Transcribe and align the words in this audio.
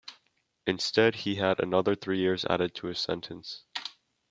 Instead, 0.65 1.13
he 1.15 1.35
had 1.35 1.59
another 1.59 1.93
three 1.93 2.17
years 2.17 2.43
added 2.45 2.73
to 2.73 2.87
his 2.87 2.97
sentence. 2.97 3.65